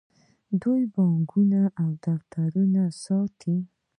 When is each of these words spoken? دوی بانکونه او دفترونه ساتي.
دوی 0.61 0.81
بانکونه 0.95 1.61
او 1.81 1.89
دفترونه 2.05 2.83
ساتي. 3.03 3.55